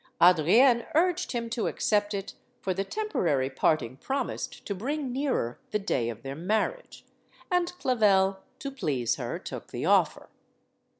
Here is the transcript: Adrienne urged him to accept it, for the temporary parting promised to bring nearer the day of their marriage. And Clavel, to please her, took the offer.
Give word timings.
Adrienne 0.19 0.87
urged 0.95 1.31
him 1.33 1.47
to 1.47 1.67
accept 1.67 2.15
it, 2.15 2.33
for 2.59 2.73
the 2.73 2.83
temporary 2.83 3.51
parting 3.51 3.97
promised 3.97 4.65
to 4.65 4.73
bring 4.73 5.13
nearer 5.13 5.59
the 5.69 5.77
day 5.77 6.09
of 6.09 6.23
their 6.23 6.33
marriage. 6.33 7.05
And 7.51 7.71
Clavel, 7.77 8.39
to 8.57 8.71
please 8.71 9.17
her, 9.17 9.37
took 9.37 9.69
the 9.69 9.85
offer. 9.85 10.29